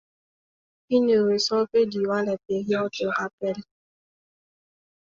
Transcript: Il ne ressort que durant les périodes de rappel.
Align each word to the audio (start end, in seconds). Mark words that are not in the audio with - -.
Il 0.89 1.05
ne 1.05 1.19
ressort 1.31 1.67
que 1.71 1.85
durant 1.85 2.23
les 2.23 2.35
périodes 2.47 2.89
de 2.99 3.05
rappel. 3.05 3.55